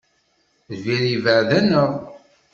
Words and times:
Lbir 0.75 1.01
yebɛed-aneɣ. 1.11 1.89